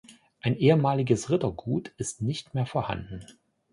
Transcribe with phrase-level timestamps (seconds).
[0.41, 3.23] Ein ehemaliges Rittergut ist nicht mehr vorhanden.